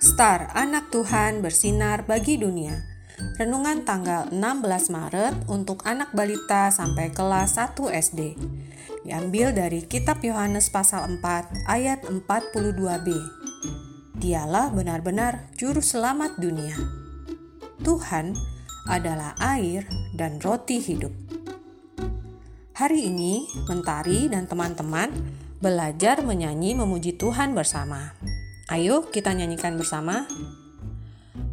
Star, 0.00 0.48
anak 0.56 0.88
Tuhan 0.88 1.44
bersinar 1.44 2.08
bagi 2.08 2.40
dunia. 2.40 2.72
Renungan 3.36 3.84
tanggal 3.84 4.32
16 4.32 4.92
Maret 4.92 5.34
untuk 5.48 5.84
anak 5.84 6.16
balita 6.16 6.72
sampai 6.72 7.12
kelas 7.12 7.60
1 7.60 7.76
SD. 7.88 8.36
Diambil 9.04 9.52
dari 9.52 9.84
kitab 9.84 10.24
Yohanes 10.24 10.72
pasal 10.72 11.04
4 11.20 11.68
ayat 11.68 12.04
42b. 12.04 13.08
Dialah 14.20 14.72
benar-benar 14.72 15.52
juru 15.56 15.84
selamat 15.84 16.40
dunia. 16.40 16.76
Tuhan 17.84 18.36
adalah 18.88 19.36
air 19.36 19.84
dan 20.16 20.40
roti 20.40 20.80
hidup. 20.80 21.12
Hari 22.76 23.08
ini, 23.08 23.44
Mentari 23.68 24.32
dan 24.32 24.48
teman-teman 24.48 25.12
belajar 25.60 26.24
menyanyi 26.24 26.72
memuji 26.72 27.16
Tuhan 27.20 27.52
bersama. 27.52 28.16
Ayo 28.70 29.10
kita 29.10 29.34
nyanyikan 29.34 29.74
bersama. 29.74 30.30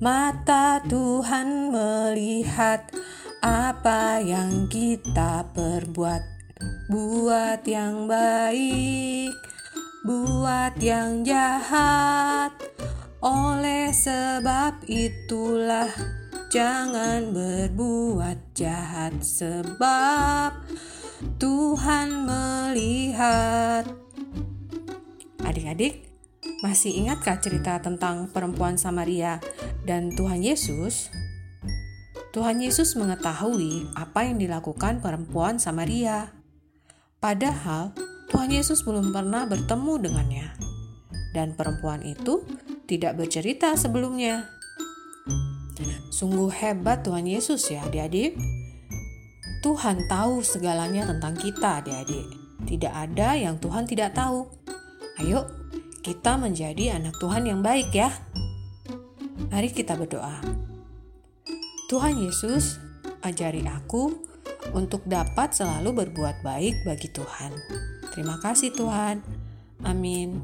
Mata 0.00 0.80
Tuhan 0.88 1.68
melihat 1.68 2.88
apa 3.44 4.16
yang 4.24 4.64
kita 4.72 5.44
perbuat. 5.52 6.24
Buat 6.88 7.68
yang 7.68 8.08
baik, 8.08 9.36
buat 10.08 10.72
yang 10.80 11.20
jahat. 11.20 12.56
Oleh 13.20 13.92
sebab 13.92 14.80
itulah 14.88 15.92
jangan 16.48 17.28
berbuat 17.36 18.56
jahat 18.56 19.20
sebab 19.20 20.64
Tuhan 21.36 22.24
melihat. 22.24 23.84
Adik-adik, 25.44 26.11
masih 26.62 26.94
ingatkah 26.94 27.42
cerita 27.42 27.82
tentang 27.82 28.30
perempuan 28.30 28.78
Samaria 28.78 29.42
dan 29.82 30.14
Tuhan 30.14 30.46
Yesus? 30.46 31.10
Tuhan 32.30 32.62
Yesus 32.62 32.94
mengetahui 32.94 33.92
apa 33.98 34.24
yang 34.24 34.38
dilakukan 34.38 35.02
perempuan 35.02 35.58
Samaria. 35.58 36.32
Padahal 37.18 37.92
Tuhan 38.30 38.48
Yesus 38.48 38.86
belum 38.86 39.10
pernah 39.12 39.44
bertemu 39.44 39.92
dengannya. 40.00 40.48
Dan 41.34 41.58
perempuan 41.58 42.00
itu 42.06 42.46
tidak 42.86 43.18
bercerita 43.18 43.74
sebelumnya. 43.74 44.48
Sungguh 46.14 46.48
hebat 46.54 47.02
Tuhan 47.02 47.26
Yesus 47.26 47.68
ya 47.68 47.84
adik-adik. 47.84 48.38
Tuhan 49.66 50.06
tahu 50.06 50.46
segalanya 50.46 51.10
tentang 51.10 51.34
kita 51.34 51.82
adik-adik. 51.82 52.26
Tidak 52.70 52.92
ada 52.94 53.34
yang 53.34 53.58
Tuhan 53.58 53.84
tidak 53.84 54.14
tahu. 54.14 54.46
Ayo 55.20 55.61
kita 56.02 56.34
menjadi 56.34 56.98
anak 56.98 57.14
Tuhan 57.22 57.46
yang 57.46 57.62
baik 57.62 57.94
ya. 57.94 58.10
Mari 59.54 59.70
kita 59.70 59.94
berdoa. 59.94 60.42
Tuhan 61.86 62.18
Yesus, 62.18 62.82
ajari 63.22 63.62
aku 63.62 64.10
untuk 64.74 65.06
dapat 65.06 65.54
selalu 65.54 66.02
berbuat 66.02 66.42
baik 66.42 66.82
bagi 66.82 67.06
Tuhan. 67.14 67.54
Terima 68.10 68.36
kasih 68.42 68.74
Tuhan. 68.74 69.22
Amin. 69.86 70.42